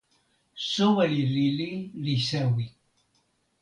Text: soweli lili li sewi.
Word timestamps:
soweli 0.71 1.21
lili 1.33 1.71
li 2.03 2.15
sewi. 2.27 2.65